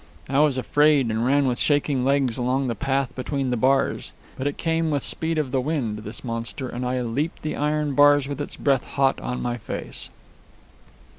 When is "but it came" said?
4.35-4.89